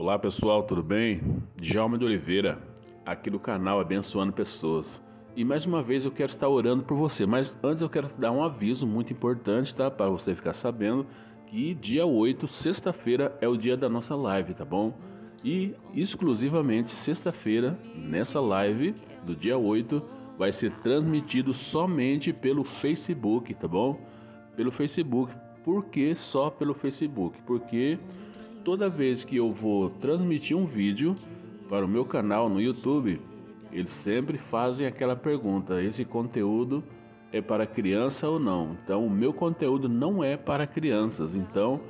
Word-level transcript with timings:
Olá 0.00 0.16
pessoal, 0.16 0.62
tudo 0.62 0.80
bem? 0.80 1.20
Djalma 1.56 1.98
de 1.98 2.04
Oliveira, 2.04 2.56
aqui 3.04 3.28
do 3.28 3.38
canal 3.40 3.80
Abençoando 3.80 4.32
Pessoas. 4.32 5.02
E 5.34 5.44
mais 5.44 5.66
uma 5.66 5.82
vez 5.82 6.04
eu 6.04 6.12
quero 6.12 6.30
estar 6.30 6.48
orando 6.48 6.84
por 6.84 6.96
você, 6.96 7.26
mas 7.26 7.58
antes 7.64 7.82
eu 7.82 7.90
quero 7.90 8.08
dar 8.16 8.30
um 8.30 8.40
aviso 8.40 8.86
muito 8.86 9.12
importante, 9.12 9.74
tá? 9.74 9.90
Para 9.90 10.08
você 10.08 10.36
ficar 10.36 10.54
sabendo 10.54 11.04
que 11.48 11.74
dia 11.74 12.06
8, 12.06 12.46
sexta-feira, 12.46 13.36
é 13.40 13.48
o 13.48 13.56
dia 13.56 13.76
da 13.76 13.88
nossa 13.88 14.14
live, 14.14 14.54
tá 14.54 14.64
bom? 14.64 14.96
E 15.44 15.74
exclusivamente 15.92 16.92
sexta-feira, 16.92 17.76
nessa 17.96 18.40
live 18.40 18.94
do 19.26 19.34
dia 19.34 19.58
8, 19.58 20.00
vai 20.38 20.52
ser 20.52 20.70
transmitido 20.74 21.52
somente 21.52 22.32
pelo 22.32 22.62
Facebook, 22.62 23.52
tá 23.52 23.66
bom? 23.66 24.00
Pelo 24.54 24.70
Facebook. 24.70 25.34
Por 25.64 25.86
que 25.86 26.14
só 26.14 26.50
pelo 26.50 26.72
Facebook? 26.72 27.36
Porque 27.42 27.98
toda 28.68 28.90
vez 28.90 29.24
que 29.24 29.38
eu 29.38 29.48
vou 29.48 29.88
transmitir 29.88 30.54
um 30.54 30.66
vídeo 30.66 31.16
para 31.70 31.86
o 31.86 31.88
meu 31.88 32.04
canal 32.04 32.50
no 32.50 32.60
YouTube, 32.60 33.18
eles 33.72 33.90
sempre 33.90 34.36
fazem 34.36 34.86
aquela 34.86 35.16
pergunta: 35.16 35.82
esse 35.82 36.04
conteúdo 36.04 36.84
é 37.32 37.40
para 37.40 37.66
criança 37.66 38.28
ou 38.28 38.38
não? 38.38 38.76
Então, 38.84 39.06
o 39.06 39.08
meu 39.08 39.32
conteúdo 39.32 39.88
não 39.88 40.22
é 40.22 40.36
para 40.36 40.66
crianças. 40.66 41.34
Então, 41.34 41.80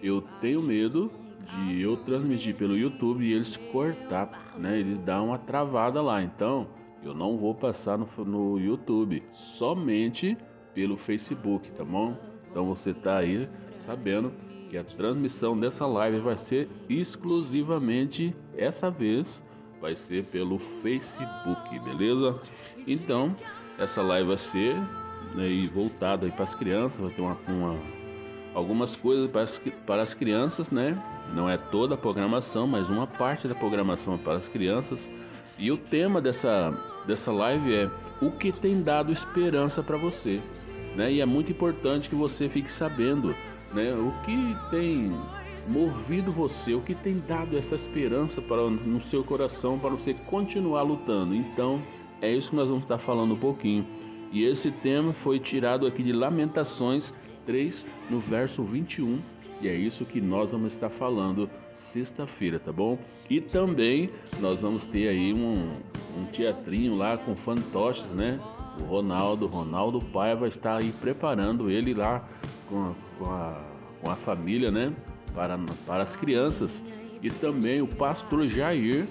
eu 0.00 0.22
tenho 0.40 0.62
medo 0.62 1.10
de 1.56 1.82
eu 1.82 1.96
transmitir 1.96 2.54
pelo 2.54 2.78
YouTube 2.78 3.24
e 3.24 3.32
eles 3.32 3.56
cortar, 3.72 4.30
né? 4.56 4.78
Eles 4.78 4.96
dão 5.00 5.26
uma 5.26 5.38
travada 5.38 6.00
lá. 6.00 6.22
Então, 6.22 6.68
eu 7.02 7.14
não 7.14 7.36
vou 7.36 7.52
passar 7.52 7.98
no, 7.98 8.06
no 8.24 8.60
YouTube, 8.60 9.24
somente 9.32 10.38
pelo 10.72 10.96
Facebook, 10.96 11.68
tá 11.72 11.84
bom? 11.84 12.16
Então 12.48 12.64
você 12.64 12.94
tá 12.94 13.18
aí 13.18 13.48
sabendo 13.80 14.32
que 14.70 14.76
a 14.76 14.84
transmissão 14.84 15.58
dessa 15.58 15.86
live 15.86 16.20
vai 16.20 16.36
ser 16.36 16.68
exclusivamente 16.88 18.34
essa 18.56 18.90
vez 18.90 19.42
vai 19.80 19.96
ser 19.96 20.24
pelo 20.24 20.58
Facebook, 20.58 21.78
beleza? 21.80 22.38
Então 22.86 23.34
essa 23.78 24.02
live 24.02 24.28
vai 24.28 24.36
ser 24.36 24.74
né, 25.34 25.70
voltada 25.72 26.28
para 26.28 26.44
as 26.44 26.54
crianças, 26.54 27.00
vai 27.00 27.10
ter 27.10 27.22
uma, 27.22 27.36
uma, 27.48 27.78
algumas 28.54 28.96
coisas 28.96 29.30
para 29.30 29.42
as, 29.42 29.58
para 29.86 30.02
as 30.02 30.14
crianças, 30.14 30.72
né? 30.72 31.00
Não 31.34 31.48
é 31.48 31.56
toda 31.56 31.94
a 31.94 31.98
programação, 31.98 32.66
mas 32.66 32.88
uma 32.88 33.06
parte 33.06 33.46
da 33.46 33.54
programação 33.54 34.14
é 34.14 34.18
para 34.18 34.34
as 34.34 34.48
crianças. 34.48 35.08
E 35.58 35.70
o 35.70 35.76
tema 35.76 36.20
dessa, 36.20 36.70
dessa 37.06 37.32
live 37.32 37.74
é 37.74 37.90
o 38.20 38.30
que 38.30 38.50
tem 38.50 38.82
dado 38.82 39.12
esperança 39.12 39.82
para 39.82 39.96
você, 39.96 40.40
né? 40.98 41.10
E 41.10 41.20
é 41.22 41.26
muito 41.26 41.50
importante 41.50 42.10
que 42.10 42.14
você 42.14 42.48
fique 42.48 42.70
sabendo 42.70 43.34
né? 43.72 43.92
O 43.94 44.12
que 44.24 44.56
tem 44.70 45.12
movido 45.68 46.32
você, 46.32 46.74
o 46.74 46.80
que 46.80 46.94
tem 46.94 47.20
dado 47.20 47.56
essa 47.56 47.74
esperança 47.74 48.40
para 48.40 48.62
no 48.68 49.02
seu 49.02 49.22
coração 49.22 49.78
para 49.78 49.90
você 49.90 50.14
continuar 50.14 50.82
lutando. 50.82 51.34
Então, 51.34 51.80
é 52.20 52.32
isso 52.32 52.50
que 52.50 52.56
nós 52.56 52.68
vamos 52.68 52.84
estar 52.84 52.98
falando 52.98 53.34
um 53.34 53.38
pouquinho. 53.38 53.86
E 54.32 54.44
esse 54.44 54.70
tema 54.70 55.12
foi 55.12 55.38
tirado 55.38 55.86
aqui 55.86 56.02
de 56.02 56.12
Lamentações 56.12 57.12
3, 57.46 57.86
no 58.10 58.20
verso 58.20 58.62
21, 58.62 59.18
e 59.62 59.68
é 59.68 59.74
isso 59.74 60.04
que 60.04 60.20
nós 60.20 60.50
vamos 60.50 60.72
estar 60.72 60.90
falando 60.90 61.48
sexta-feira, 61.74 62.58
tá 62.58 62.72
bom? 62.72 62.98
E 63.28 63.40
também 63.40 64.10
nós 64.40 64.60
vamos 64.60 64.84
ter 64.84 65.08
aí 65.08 65.32
um, 65.32 65.72
um 66.18 66.24
teatrinho 66.32 66.94
lá 66.96 67.16
com 67.16 67.34
fantoches, 67.36 68.06
né? 68.10 68.38
O 68.80 68.84
Ronaldo, 68.84 69.46
Ronaldo 69.46 69.98
Pai 69.98 70.34
vai 70.34 70.48
estar 70.48 70.78
aí 70.78 70.92
preparando 70.92 71.70
ele 71.70 71.94
lá 71.94 72.24
com, 72.68 72.94
com, 73.18 73.30
a, 73.30 73.60
com 74.00 74.10
a 74.10 74.16
família, 74.16 74.70
né? 74.70 74.92
Para, 75.34 75.58
para 75.86 76.02
as 76.02 76.16
crianças. 76.16 76.84
E 77.22 77.30
também 77.30 77.82
o 77.82 77.86
pastor 77.86 78.46
Jair 78.46 79.06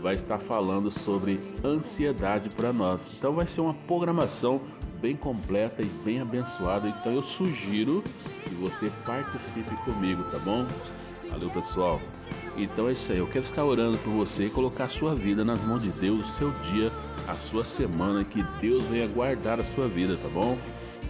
vai 0.00 0.14
estar 0.14 0.38
falando 0.38 0.90
sobre 0.90 1.38
ansiedade 1.64 2.48
para 2.48 2.72
nós. 2.72 3.14
Então 3.18 3.34
vai 3.34 3.46
ser 3.46 3.60
uma 3.60 3.74
programação 3.74 4.60
bem 5.00 5.16
completa 5.16 5.82
e 5.82 5.86
bem 6.04 6.20
abençoada. 6.20 6.88
Então 6.88 7.12
eu 7.12 7.22
sugiro 7.22 8.02
que 8.44 8.54
você 8.54 8.90
participe 9.04 9.74
comigo, 9.84 10.22
tá 10.24 10.38
bom? 10.38 10.66
Valeu, 11.30 11.50
pessoal. 11.50 12.00
Então 12.56 12.88
é 12.88 12.92
isso 12.92 13.12
aí. 13.12 13.18
Eu 13.18 13.26
quero 13.26 13.44
estar 13.44 13.64
orando 13.64 13.98
por 13.98 14.10
você 14.10 14.44
e 14.44 14.50
colocar 14.50 14.84
a 14.84 14.88
sua 14.88 15.14
vida 15.14 15.44
nas 15.44 15.60
mãos 15.64 15.82
de 15.82 15.90
Deus, 15.90 16.20
o 16.20 16.38
seu 16.38 16.50
dia, 16.72 16.90
a 17.26 17.34
sua 17.50 17.64
semana, 17.64 18.24
que 18.24 18.42
Deus 18.60 18.84
venha 18.84 19.06
guardar 19.08 19.60
a 19.60 19.64
sua 19.74 19.88
vida, 19.88 20.16
tá 20.16 20.28
bom? 20.28 20.58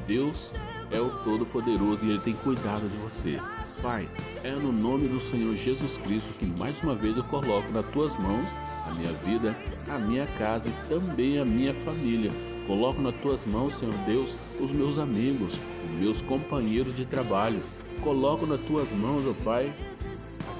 Deus 0.06 0.54
é 0.90 1.00
o 1.00 1.08
Todo-Poderoso 1.22 2.04
e 2.04 2.10
Ele 2.10 2.20
tem 2.20 2.34
cuidado 2.34 2.88
de 2.88 2.96
você. 2.96 3.40
Pai, 3.80 4.08
é 4.44 4.50
no 4.50 4.72
nome 4.72 5.08
do 5.08 5.20
Senhor 5.30 5.54
Jesus 5.56 5.96
Cristo 5.98 6.38
que 6.38 6.46
mais 6.58 6.78
uma 6.82 6.94
vez 6.94 7.16
eu 7.16 7.24
coloco 7.24 7.70
nas 7.72 7.86
tuas 7.86 8.12
mãos 8.18 8.46
a 8.86 8.94
minha 8.94 9.12
vida, 9.24 9.56
a 9.88 9.98
minha 9.98 10.26
casa 10.26 10.68
e 10.68 10.88
também 10.88 11.38
a 11.38 11.44
minha 11.44 11.72
família. 11.72 12.30
Coloco 12.66 13.00
nas 13.00 13.14
tuas 13.16 13.44
mãos, 13.46 13.76
Senhor 13.78 13.94
Deus, 14.06 14.30
os 14.60 14.70
meus 14.70 14.98
amigos, 14.98 15.54
os 15.84 15.98
meus 15.98 16.18
companheiros 16.22 16.94
de 16.96 17.06
trabalho. 17.06 17.62
Coloco 18.02 18.46
nas 18.46 18.60
tuas 18.60 18.88
mãos, 18.92 19.24
ó 19.26 19.44
Pai, 19.44 19.74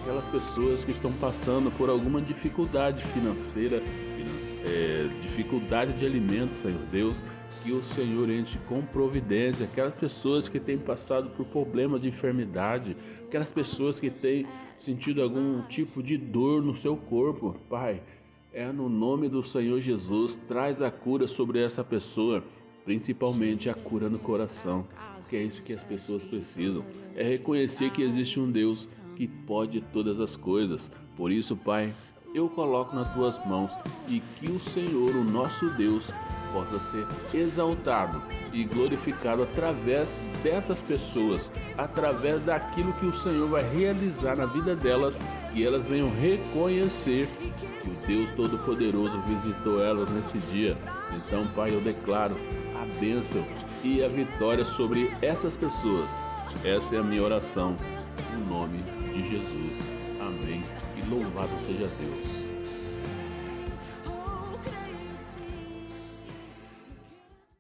aquelas 0.00 0.25
pessoas 0.27 0.84
que 0.84 0.91
estão 0.91 1.12
passando 1.15 1.71
por 1.77 1.88
alguma 1.88 2.21
dificuldade 2.21 3.05
financeira, 3.06 3.83
é, 4.65 5.09
dificuldade 5.22 5.93
de 5.94 6.05
alimento, 6.05 6.55
Senhor 6.62 6.81
Deus 6.91 7.15
que 7.62 7.72
o 7.72 7.83
Senhor 7.83 8.31
entre 8.31 8.59
com 8.61 8.83
providência, 8.83 9.65
aquelas 9.65 9.94
pessoas 9.94 10.49
que 10.49 10.59
têm 10.59 10.78
passado 10.78 11.31
por 11.31 11.47
problemas 11.47 12.00
de 12.00 12.09
enfermidade, 12.09 12.97
aquelas 13.27 13.50
pessoas 13.50 14.00
que 14.00 14.11
têm 14.11 14.47
sentido 14.78 15.22
algum 15.22 15.62
tipo 15.62 16.03
de 16.03 16.17
dor 16.17 16.62
no 16.62 16.77
seu 16.81 16.97
corpo, 16.97 17.55
Pai, 17.69 18.00
é 18.53 18.72
no 18.72 18.88
nome 18.88 19.28
do 19.28 19.43
Senhor 19.43 19.81
Jesus, 19.81 20.38
traz 20.49 20.81
a 20.81 20.91
cura 20.91 21.28
sobre 21.28 21.62
essa 21.62 21.84
pessoa, 21.84 22.43
principalmente 22.84 23.69
a 23.69 23.75
cura 23.75 24.09
no 24.09 24.19
coração, 24.19 24.87
que 25.28 25.37
é 25.37 25.43
isso 25.43 25.62
que 25.62 25.75
as 25.75 25.84
pessoas 25.84 26.25
precisam, 26.25 26.82
é 27.15 27.22
reconhecer 27.22 27.91
que 27.91 28.03
existe 28.03 28.41
um 28.41 28.50
Deus 28.50 28.88
que 29.20 29.28
pode 29.28 29.82
todas 29.92 30.19
as 30.19 30.34
coisas. 30.34 30.91
Por 31.14 31.31
isso, 31.31 31.54
Pai, 31.54 31.92
eu 32.34 32.48
coloco 32.48 32.97
nas 32.97 33.12
tuas 33.12 33.38
mãos 33.44 33.70
e 34.08 34.19
que 34.19 34.50
o 34.50 34.58
Senhor, 34.58 35.14
o 35.14 35.22
nosso 35.22 35.69
Deus, 35.76 36.10
possa 36.54 36.81
ser 36.91 37.06
exaltado 37.36 38.22
e 38.54 38.64
glorificado 38.64 39.42
através 39.42 40.08
dessas 40.42 40.78
pessoas, 40.78 41.53
através 41.76 42.47
daquilo 42.47 42.94
que 42.94 43.04
o 43.04 43.22
Senhor 43.22 43.47
vai 43.47 43.62
realizar 43.76 44.38
na 44.38 44.47
vida 44.47 44.75
delas 44.75 45.19
e 45.52 45.66
elas 45.66 45.87
venham 45.87 46.10
reconhecer 46.10 47.28
que 47.37 47.91
o 47.91 48.06
Deus 48.06 48.34
Todo-Poderoso 48.34 49.20
visitou 49.20 49.84
elas 49.84 50.08
nesse 50.08 50.38
dia. 50.50 50.78
Então, 51.14 51.47
Pai, 51.48 51.75
eu 51.75 51.81
declaro 51.82 52.34
a 52.75 52.87
bênção 52.98 53.44
e 53.84 54.02
a 54.02 54.08
vitória 54.08 54.64
sobre 54.64 55.10
essas 55.20 55.56
pessoas. 55.56 56.29
Essa 56.65 56.97
é 56.97 56.99
a 56.99 57.03
minha 57.03 57.22
oração, 57.22 57.77
no 58.33 58.47
nome 58.47 58.77
de 58.77 59.31
Jesus. 59.31 59.72
Amém. 60.21 60.62
E 60.97 61.09
louvado 61.09 61.50
seja 61.66 61.88
Deus. 61.99 62.39